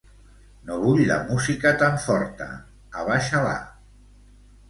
[0.69, 2.47] No vull la música tan forta,
[3.03, 3.55] abaixa-la.